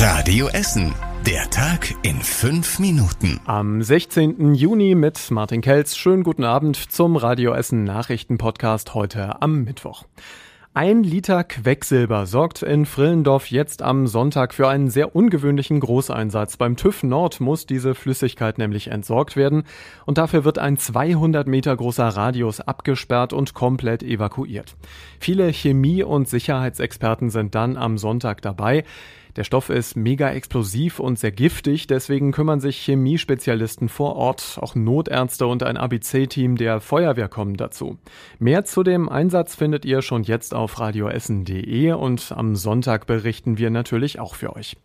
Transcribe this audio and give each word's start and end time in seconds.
Radio 0.00 0.46
Essen. 0.46 0.94
Der 1.26 1.50
Tag 1.50 1.92
in 2.02 2.20
fünf 2.20 2.78
Minuten. 2.78 3.40
Am 3.46 3.82
16. 3.82 4.54
Juni 4.54 4.94
mit 4.94 5.28
Martin 5.32 5.60
Kelz. 5.60 5.96
Schönen 5.96 6.22
guten 6.22 6.44
Abend 6.44 6.76
zum 6.76 7.16
Radio 7.16 7.52
Essen 7.52 7.82
Nachrichtenpodcast 7.82 8.94
heute 8.94 9.42
am 9.42 9.64
Mittwoch. 9.64 10.04
Ein 10.72 11.02
Liter 11.02 11.42
Quecksilber 11.42 12.26
sorgt 12.26 12.62
in 12.62 12.86
Frillendorf 12.86 13.50
jetzt 13.50 13.82
am 13.82 14.06
Sonntag 14.06 14.54
für 14.54 14.68
einen 14.68 14.88
sehr 14.88 15.16
ungewöhnlichen 15.16 15.80
Großeinsatz. 15.80 16.56
Beim 16.56 16.76
TÜV 16.76 17.02
Nord 17.02 17.40
muss 17.40 17.66
diese 17.66 17.96
Flüssigkeit 17.96 18.58
nämlich 18.58 18.92
entsorgt 18.92 19.34
werden 19.34 19.64
und 20.06 20.18
dafür 20.18 20.44
wird 20.44 20.60
ein 20.60 20.76
200 20.76 21.48
Meter 21.48 21.76
großer 21.76 22.06
Radius 22.06 22.60
abgesperrt 22.60 23.32
und 23.32 23.54
komplett 23.54 24.04
evakuiert. 24.04 24.76
Viele 25.18 25.52
Chemie- 25.52 26.04
und 26.04 26.28
Sicherheitsexperten 26.28 27.30
sind 27.30 27.56
dann 27.56 27.76
am 27.76 27.98
Sonntag 27.98 28.42
dabei. 28.42 28.84
Der 29.38 29.44
Stoff 29.44 29.70
ist 29.70 29.96
mega 29.96 30.32
explosiv 30.32 30.98
und 30.98 31.16
sehr 31.16 31.30
giftig, 31.30 31.86
deswegen 31.86 32.32
kümmern 32.32 32.58
sich 32.58 32.76
Chemiespezialisten 32.78 33.88
vor 33.88 34.16
Ort, 34.16 34.58
auch 34.60 34.74
Notärzte 34.74 35.46
und 35.46 35.62
ein 35.62 35.76
ABC-Team 35.76 36.56
der 36.56 36.80
Feuerwehr 36.80 37.28
kommen 37.28 37.56
dazu. 37.56 37.98
Mehr 38.40 38.64
zu 38.64 38.82
dem 38.82 39.08
Einsatz 39.08 39.54
findet 39.54 39.84
ihr 39.84 40.02
schon 40.02 40.24
jetzt 40.24 40.54
auf 40.54 40.80
radioessen.de 40.80 41.92
und 41.92 42.32
am 42.32 42.56
Sonntag 42.56 43.06
berichten 43.06 43.58
wir 43.58 43.70
natürlich 43.70 44.18
auch 44.18 44.34
für 44.34 44.56
euch. 44.56 44.76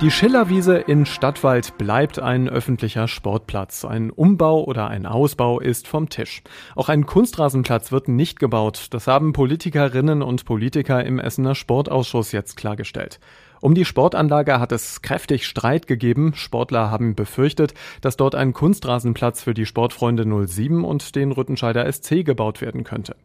Die 0.00 0.10
Schillerwiese 0.10 0.76
in 0.76 1.06
Stadtwald 1.06 1.78
bleibt 1.78 2.18
ein 2.18 2.48
öffentlicher 2.48 3.06
Sportplatz. 3.06 3.84
Ein 3.84 4.10
Umbau 4.10 4.64
oder 4.64 4.88
ein 4.88 5.06
Ausbau 5.06 5.60
ist 5.60 5.86
vom 5.86 6.08
Tisch. 6.08 6.42
Auch 6.74 6.88
ein 6.88 7.06
Kunstrasenplatz 7.06 7.92
wird 7.92 8.08
nicht 8.08 8.40
gebaut. 8.40 8.88
Das 8.90 9.06
haben 9.06 9.32
Politikerinnen 9.32 10.20
und 10.20 10.44
Politiker 10.44 11.04
im 11.04 11.20
Essener 11.20 11.54
Sportausschuss 11.54 12.32
jetzt 12.32 12.56
klargestellt. 12.56 13.20
Um 13.64 13.74
die 13.74 13.86
Sportanlage 13.86 14.60
hat 14.60 14.72
es 14.72 15.00
kräftig 15.00 15.46
Streit 15.46 15.86
gegeben. 15.86 16.34
Sportler 16.34 16.90
haben 16.90 17.14
befürchtet, 17.14 17.72
dass 18.02 18.18
dort 18.18 18.34
ein 18.34 18.52
Kunstrasenplatz 18.52 19.42
für 19.42 19.54
die 19.54 19.64
Sportfreunde 19.64 20.26
07 20.46 20.84
und 20.84 21.16
den 21.16 21.32
Rüttenscheider 21.32 21.90
SC 21.90 22.26
gebaut 22.26 22.60
werden 22.60 22.84
könnte. 22.84 23.16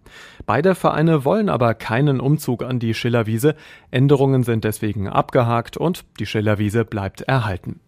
Beide 0.45 0.75
Vereine 0.75 1.25
wollen 1.25 1.49
aber 1.49 1.73
keinen 1.73 2.22
Umzug 2.22 2.64
an 2.64 2.80
die 2.80 2.94
Schillerwiese. 2.94 3.58
Änderungen 3.91 4.44
sind 4.44 4.64
deswegen 4.64 5.09
abgehakt 5.09 5.75
und 5.75 6.05
die 6.22 6.25
Schillerwiese 6.25 6.86
bleibt 6.86 7.19
erhalten. 7.19 7.81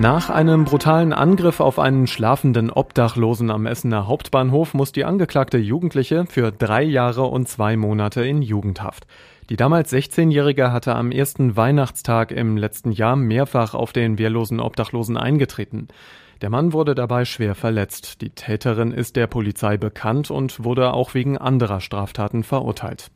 Nach 0.00 0.30
einem 0.30 0.64
brutalen 0.64 1.12
Angriff 1.12 1.60
auf 1.60 1.78
einen 1.78 2.06
schlafenden 2.06 2.70
Obdachlosen 2.70 3.50
am 3.50 3.66
Essener 3.66 4.06
Hauptbahnhof 4.06 4.72
muss 4.72 4.92
die 4.92 5.04
angeklagte 5.04 5.58
Jugendliche 5.58 6.24
für 6.24 6.52
drei 6.52 6.82
Jahre 6.82 7.24
und 7.24 7.50
zwei 7.50 7.76
Monate 7.76 8.24
in 8.24 8.40
Jugendhaft. 8.40 9.06
Die 9.50 9.56
damals 9.56 9.92
16-Jährige 9.92 10.72
hatte 10.72 10.96
am 10.96 11.12
ersten 11.12 11.54
Weihnachtstag 11.54 12.32
im 12.32 12.56
letzten 12.56 12.92
Jahr 12.92 13.14
mehrfach 13.14 13.74
auf 13.74 13.92
den 13.92 14.16
wehrlosen 14.18 14.58
Obdachlosen 14.58 15.18
eingetreten. 15.18 15.88
Der 16.40 16.48
Mann 16.48 16.72
wurde 16.72 16.94
dabei 16.94 17.26
schwer 17.26 17.54
verletzt. 17.54 18.22
Die 18.22 18.30
Täterin 18.30 18.92
ist 18.92 19.16
der 19.16 19.26
Polizei 19.26 19.76
bekannt 19.76 20.30
und 20.30 20.64
wurde 20.64 20.94
auch 20.94 21.12
wegen 21.12 21.36
anderer 21.36 21.80
Straftaten 21.80 22.42
verurteilt. 22.42 23.10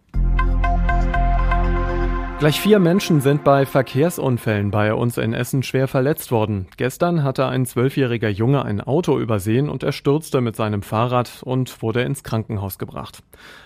Gleich 2.45 2.61
vier 2.61 2.79
Menschen 2.79 3.23
sind 3.23 3.43
bei 3.43 3.65
Verkehrsunfällen 3.65 4.71
bei 4.71 4.93
uns 4.93 5.17
in 5.17 5.33
Essen 5.33 5.63
schwer 5.63 5.89
verletzt 5.89 6.31
worden. 6.31 6.67
Gestern 6.77 7.23
hatte 7.25 7.47
ein 7.47 7.65
zwölfjähriger 7.65 8.29
Junge 8.29 8.67
ein 8.67 8.83
Auto 8.83 9.19
übersehen 9.19 9.71
und 9.71 9.83
er 9.83 9.93
stürzte 9.93 10.43
mit 10.43 10.55
seinem 10.55 10.83
Fahrrad 10.83 11.43
und 11.43 11.81
wurde 11.81 12.03
ins 12.03 12.23
Krankenhaus 12.23 12.77
gebracht. 12.77 13.23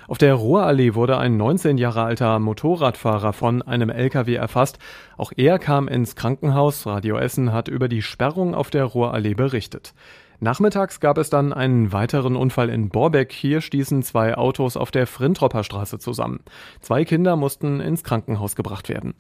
Auf 0.07 0.19
der 0.19 0.33
Ruhrallee 0.35 0.95
wurde 0.95 1.19
ein 1.19 1.37
19 1.37 1.77
Jahre 1.77 2.05
alter 2.05 2.39
Motorradfahrer 2.39 3.33
von 3.33 3.63
einem 3.63 3.91
LKW 3.91 4.37
erfasst. 4.37 4.79
Auch 5.17 5.33
er 5.37 5.59
kam 5.59 5.89
ins 5.89 6.15
Krankenhaus. 6.15 6.87
Radio 6.87 7.19
Essen 7.19 7.53
hat 7.53 7.67
über 7.67 7.89
die 7.89 8.03
Sperrung 8.03 8.55
auf 8.55 8.71
der 8.71 8.85
Ruhrallee 8.85 9.35
berichtet. 9.35 9.93
Nachmittags 10.41 11.01
gab 11.01 11.19
es 11.19 11.31
dann 11.31 11.53
einen 11.53 11.93
weiteren 11.93 12.37
Unfall 12.37 12.69
in 12.69 12.91
Borbeck. 12.91 13.33
Hier 13.33 13.61
stießen 13.61 14.05
zwei 14.05 14.37
Autos 14.37 14.77
auf 14.77 14.93
der 14.93 15.09
Frintropper 15.09 15.65
Straße 15.65 15.99
zusammen. 15.99 16.41
Zwei 16.81 17.05
Kinder 17.05 17.35
mussten 17.35 17.81
ins 17.81 18.05
Krankenhaus 18.05 18.55
gebracht 18.55 18.89
werden. 18.89 19.15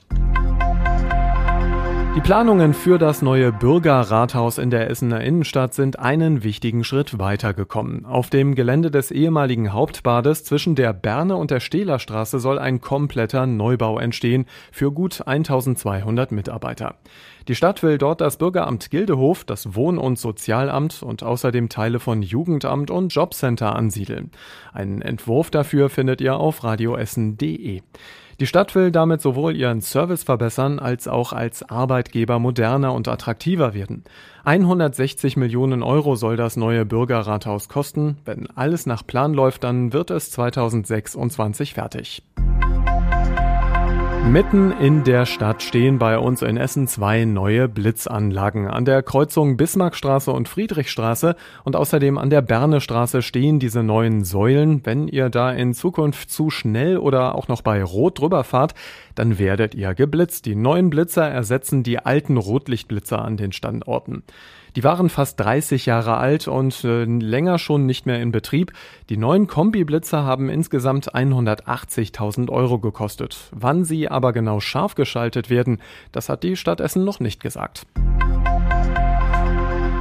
Die 2.19 2.25
Planungen 2.25 2.75
für 2.75 2.99
das 2.99 3.23
neue 3.23 3.53
Bürgerrathaus 3.53 4.59
in 4.59 4.71
der 4.71 4.91
Essener 4.91 5.21
Innenstadt 5.21 5.73
sind 5.73 6.01
einen 6.01 6.43
wichtigen 6.43 6.83
Schritt 6.83 7.21
weitergekommen. 7.21 8.06
Auf 8.06 8.29
dem 8.29 8.56
Gelände 8.56 8.91
des 8.91 9.12
ehemaligen 9.12 9.73
Hauptbades 9.73 10.43
zwischen 10.43 10.75
der 10.75 10.93
Berne 10.93 11.37
und 11.37 11.53
der 11.53 11.61
Stehlerstraße 11.61 12.41
soll 12.41 12.59
ein 12.59 12.81
kompletter 12.81 13.47
Neubau 13.47 14.01
entstehen 14.01 14.47
für 14.73 14.91
gut 14.91 15.29
1200 15.29 16.33
Mitarbeiter. 16.33 16.97
Die 17.47 17.55
Stadt 17.55 17.84
will 17.84 17.99
dort 17.99 18.21
das 18.21 18.37
Bürgeramt 18.37 18.91
Gildehof, 18.91 19.45
das 19.45 19.77
Wohn- 19.77 19.97
und 19.97 20.19
Sozialamt 20.19 21.05
und 21.05 21.23
außerdem 21.23 21.69
Teile 21.69 22.00
von 22.00 22.23
Jugendamt 22.23 22.91
und 22.91 23.15
Jobcenter 23.15 23.77
ansiedeln. 23.77 24.33
Einen 24.73 25.03
Entwurf 25.03 25.53
dafür 25.53 25.89
findet 25.89 26.21
ihr 26.21 26.37
auf 26.37 26.65
radioessen.de. 26.65 27.83
Die 28.41 28.47
Stadt 28.47 28.76
will 28.76 28.93
damit 28.93 29.21
sowohl 29.21 29.56
ihren 29.56 29.81
Service 29.81 30.22
verbessern 30.22 30.78
als 30.78 31.09
auch 31.09 31.32
als 31.32 31.69
Arbeitgeber 31.69 32.38
moderner 32.38 32.94
und 32.94 33.09
attraktiver 33.09 33.75
werden. 33.75 34.04
160 34.44 35.37
Millionen 35.37 35.82
Euro 35.82 36.15
soll 36.15 36.37
das 36.37 36.56
neue 36.56 36.84
Bürgerrathaus 36.84 37.69
kosten. 37.69 38.19
Wenn 38.25 38.49
alles 38.50 38.87
nach 38.87 39.04
Plan 39.04 39.34
läuft, 39.34 39.65
dann 39.65 39.93
wird 39.93 40.12
es 40.12 40.31
2026 40.31 41.75
fertig. 41.75 42.22
Mitten 44.27 44.73
in 44.73 45.05
der 45.05 45.25
Stadt 45.25 45.62
stehen 45.62 45.99
bei 45.99 46.19
uns 46.19 46.43
in 46.43 46.59
Essen 46.59 46.87
zwei 46.87 47.25
neue 47.25 47.67
Blitzanlagen. 47.69 48.69
An 48.69 48.84
der 48.84 49.03
Kreuzung 49.03 49.56
Bismarckstraße 49.56 50.31
und 50.31 50.49
Friedrichstraße 50.49 51.34
und 51.65 51.77
außerdem 51.77 52.19
an 52.19 52.29
der 52.29 52.43
Bernestraße 52.43 53.23
stehen 53.23 53.59
diese 53.59 53.83
neuen 53.83 54.25
Säulen. 54.25 54.84
Wenn 54.84 55.09
ihr 55.09 55.31
da 55.31 55.51
in 55.51 55.73
Zukunft 55.73 56.31
zu 56.31 56.51
schnell 56.51 56.99
oder 56.99 57.34
auch 57.37 57.49
noch 57.49 57.62
bei 57.62 57.83
Rot 57.83 58.19
drüber 58.19 58.45
fahrt, 58.45 58.75
dann 59.15 59.39
werdet 59.39 59.75
ihr 59.75 59.95
geblitzt. 59.95 60.45
Die 60.45 60.55
neuen 60.55 60.91
Blitzer 60.91 61.27
ersetzen 61.27 61.83
die 61.83 61.99
alten 61.99 62.37
Rotlichtblitzer 62.37 63.25
an 63.25 63.39
den 63.39 63.53
Standorten. 63.53 64.25
Die 64.78 64.84
waren 64.84 65.09
fast 65.09 65.41
30 65.41 65.87
Jahre 65.87 66.19
alt 66.19 66.47
und 66.47 66.84
äh, 66.84 67.03
länger 67.03 67.59
schon 67.59 67.84
nicht 67.84 68.06
mehr 68.06 68.22
in 68.22 68.31
Betrieb. 68.31 68.72
Die 69.09 69.16
neuen 69.16 69.49
Kombi-Blitzer 69.49 70.22
haben 70.22 70.49
insgesamt 70.49 71.16
180.000 71.16 72.49
Euro 72.49 72.78
gekostet. 72.78 73.50
Wann 73.50 73.83
sie 73.83 74.09
aber 74.09 74.33
genau 74.33 74.61
scharf 74.61 74.94
geschaltet 74.94 75.50
werden, 75.50 75.81
das 76.12 76.28
hat 76.28 76.44
die 76.44 76.55
Stadt 76.55 76.78
Essen 76.78 77.05
noch 77.05 77.19
nicht 77.19 77.43
gesagt. 77.43 77.88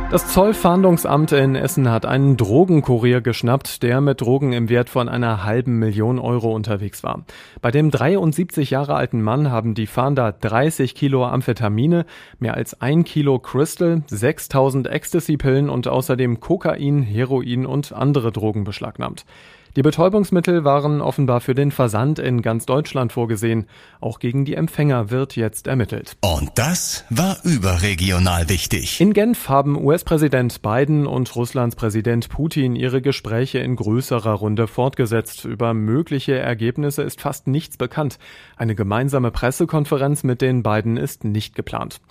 Das 0.09 0.25
Zollfahndungsamt 0.29 1.33
in 1.33 1.55
Essen 1.55 1.91
hat 1.91 2.05
einen 2.05 2.37
Drogenkurier 2.37 3.19
geschnappt, 3.19 3.83
der 3.83 3.99
mit 3.99 4.21
Drogen 4.21 4.53
im 4.53 4.69
Wert 4.69 4.87
von 4.87 5.09
einer 5.09 5.43
halben 5.43 5.79
Million 5.79 6.17
Euro 6.17 6.55
unterwegs 6.55 7.03
war. 7.03 7.25
Bei 7.61 7.71
dem 7.71 7.91
73 7.91 8.69
Jahre 8.69 8.95
alten 8.95 9.21
Mann 9.21 9.51
haben 9.51 9.73
die 9.73 9.85
Fahnder 9.85 10.31
30 10.31 10.95
Kilo 10.95 11.25
Amphetamine, 11.25 12.05
mehr 12.39 12.53
als 12.53 12.81
ein 12.81 13.03
Kilo 13.03 13.37
Crystal, 13.39 14.01
6000 14.07 14.87
Ecstasy-Pillen 14.87 15.69
und 15.69 15.89
außerdem 15.89 16.39
Kokain, 16.39 17.03
Heroin 17.03 17.65
und 17.65 17.91
andere 17.91 18.31
Drogen 18.31 18.63
beschlagnahmt. 18.63 19.25
Die 19.77 19.83
Betäubungsmittel 19.83 20.63
waren 20.63 21.01
offenbar 21.01 21.39
für 21.39 21.53
den 21.53 21.69
Versand 21.69 22.17
in 22.17 22.41
ganz 22.41 22.65
Deutschland 22.65 23.13
vorgesehen. 23.13 23.67
Auch 24.01 24.17
gegen 24.17 24.43
die 24.43 24.55
Empfänger 24.55 25.11
wird 25.11 25.35
jetzt 25.35 25.67
ermittelt. 25.67 26.17
Und 26.21 26.49
das 26.55 27.05
war 27.11 27.37
überregional 27.43 28.49
wichtig. 28.49 28.99
In 28.99 29.13
Genf 29.13 29.49
haben 29.49 29.79
US-Präsident 29.79 30.63
Biden 30.63 31.05
und 31.05 31.35
Russlands 31.35 31.75
Präsident 31.75 32.27
Putin 32.29 32.75
ihre 32.75 33.03
Gespräche 33.03 33.59
in 33.59 33.75
größerer 33.75 34.33
Runde 34.33 34.65
fortgesetzt. 34.65 35.45
Über 35.45 35.75
mögliche 35.75 36.39
Ergebnisse 36.39 37.03
ist 37.03 37.21
fast 37.21 37.45
nichts 37.45 37.77
bekannt. 37.77 38.17
Eine 38.55 38.73
gemeinsame 38.73 39.29
Pressekonferenz 39.29 40.23
mit 40.23 40.41
den 40.41 40.63
beiden 40.63 40.97
ist 40.97 41.23
nicht 41.23 41.53
geplant. 41.53 42.01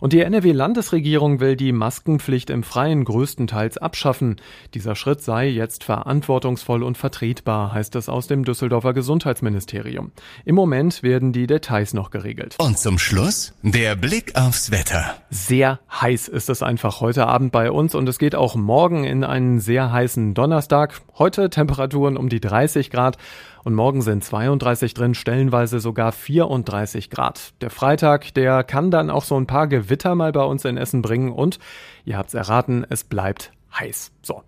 Und 0.00 0.12
die 0.12 0.20
NRW-Landesregierung 0.20 1.40
will 1.40 1.56
die 1.56 1.72
Maskenpflicht 1.72 2.50
im 2.50 2.62
Freien 2.62 3.04
größtenteils 3.04 3.78
abschaffen. 3.78 4.36
Dieser 4.74 4.96
Schritt 4.96 5.22
sei 5.22 5.48
jetzt 5.48 5.84
verantwortungsvoll 5.84 6.82
und 6.82 6.98
vertretbar, 6.98 7.72
heißt 7.72 7.96
es 7.96 8.08
aus 8.08 8.26
dem 8.26 8.44
Düsseldorfer 8.44 8.92
Gesundheitsministerium. 8.92 10.12
Im 10.44 10.54
Moment 10.54 11.02
werden 11.02 11.32
die 11.32 11.46
Details 11.46 11.94
noch 11.94 12.10
geregelt. 12.10 12.56
Und 12.58 12.78
zum 12.78 12.98
Schluss 12.98 13.54
der 13.62 13.96
Blick 13.96 14.36
aufs 14.36 14.70
Wetter. 14.70 15.16
Sehr 15.30 15.80
heiß 15.90 16.28
ist 16.28 16.50
es 16.50 16.62
einfach 16.62 17.00
heute 17.00 17.26
Abend 17.26 17.52
bei 17.52 17.70
uns 17.70 17.94
und 17.94 18.08
es 18.08 18.18
geht 18.18 18.34
auch 18.34 18.56
morgen 18.56 19.04
in 19.04 19.24
einen 19.24 19.60
sehr 19.60 19.92
heißen 19.92 20.34
Donnerstag. 20.34 21.00
Heute 21.18 21.50
Temperaturen 21.50 22.16
um 22.16 22.28
die 22.28 22.40
30 22.40 22.90
Grad 22.90 23.16
und 23.64 23.74
morgen 23.74 24.02
sind 24.02 24.22
32 24.22 24.94
drin, 24.94 25.14
stellenweise 25.14 25.80
sogar 25.80 26.12
34 26.12 27.10
Grad. 27.10 27.54
Der 27.62 27.70
Freitag, 27.70 28.34
der 28.34 28.62
kann 28.62 28.90
dann 28.90 29.10
auch 29.10 29.24
so 29.24 29.36
ein 29.36 29.46
paar 29.46 29.66
Gewitter 29.66 30.14
mal 30.14 30.32
bei 30.32 30.44
uns 30.44 30.64
in 30.64 30.76
Essen 30.76 31.02
bringen 31.02 31.32
und, 31.32 31.58
ihr 32.04 32.18
habt's 32.18 32.34
erraten, 32.34 32.86
es 32.88 33.04
bleibt 33.04 33.52
heiß. 33.78 34.12
So. 34.22 34.42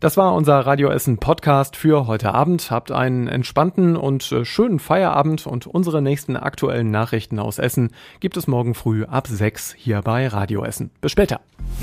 Das 0.00 0.16
war 0.16 0.32
unser 0.34 0.60
Radio 0.60 0.90
Essen 0.90 1.18
Podcast 1.18 1.74
für 1.74 2.06
heute 2.06 2.32
Abend. 2.32 2.70
Habt 2.70 2.92
einen 2.92 3.26
entspannten 3.26 3.96
und 3.96 4.30
äh, 4.30 4.44
schönen 4.44 4.78
Feierabend 4.78 5.44
und 5.46 5.66
unsere 5.66 6.00
nächsten 6.00 6.36
aktuellen 6.36 6.92
Nachrichten 6.92 7.40
aus 7.40 7.58
Essen 7.58 7.90
gibt 8.20 8.36
es 8.36 8.46
morgen 8.46 8.74
früh 8.74 9.04
ab 9.04 9.26
6 9.26 9.74
hier 9.76 10.02
bei 10.02 10.28
Radio 10.28 10.64
Essen. 10.64 10.90
Bis 11.00 11.10
später. 11.10 11.40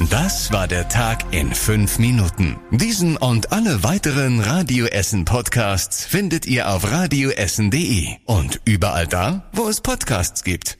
Das 0.09 0.53
war 0.53 0.67
der 0.67 0.87
Tag 0.87 1.25
in 1.31 1.53
fünf 1.53 1.99
Minuten. 1.99 2.57
Diesen 2.71 3.17
und 3.17 3.51
alle 3.51 3.83
weiteren 3.83 4.39
Radio 4.39 4.85
Essen 4.85 5.25
Podcasts 5.25 6.05
findet 6.05 6.45
ihr 6.45 6.69
auf 6.69 6.89
radioessen.de 6.89 8.07
und 8.25 8.61
überall 8.63 9.07
da, 9.07 9.43
wo 9.51 9.67
es 9.67 9.81
Podcasts 9.81 10.45
gibt. 10.45 10.77